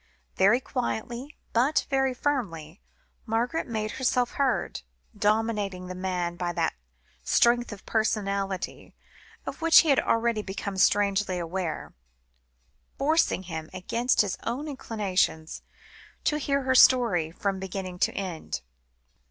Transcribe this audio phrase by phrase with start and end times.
[0.35, 2.81] Very quietly, but very firmly,
[3.27, 4.81] Margaret made herself heard,
[5.15, 6.73] dominating the man by that
[7.23, 8.95] strength of personality,
[9.45, 11.93] of which he had already become strangely aware;
[12.97, 15.61] forcing him, against his own inclinations,
[16.23, 18.61] to hear her story, from beginning to end.